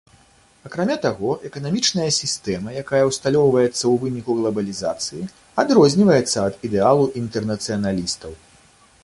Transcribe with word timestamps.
Акрамя 0.67 0.93
таго, 1.01 1.29
эканамічная 1.49 2.07
сістэма, 2.19 2.69
якая 2.83 3.01
ўсталёўваецца 3.11 3.71
ў 3.73 3.93
выніку 4.05 4.37
глабалізацыі, 4.41 5.29
адрозніваецца 5.67 6.37
ад 6.49 6.53
ідэалу 6.71 7.05
інтэрнацыяналістаў. 7.25 8.31